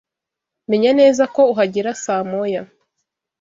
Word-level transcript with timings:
Menya 0.69 0.91
neza 0.99 1.23
ko 1.35 1.41
uhagera 1.53 1.89
saa 2.03 2.23
moya. 2.31 2.63